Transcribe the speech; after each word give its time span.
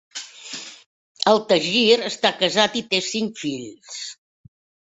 Al 1.31 1.41
Tajir 1.51 1.99
està 2.09 2.33
casat 2.41 2.81
i 2.81 2.85
té 2.95 3.03
cinc 3.11 3.39
fills. 3.45 4.03